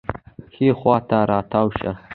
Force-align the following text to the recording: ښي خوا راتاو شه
ښي 0.53 0.67
خوا 0.79 0.95
راتاو 1.31 1.67
شه 1.77 1.91